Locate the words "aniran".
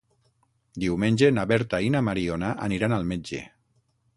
2.69-2.97